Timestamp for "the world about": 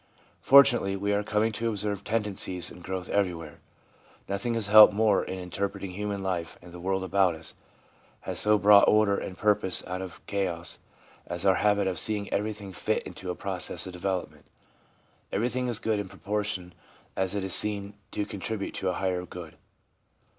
6.71-7.35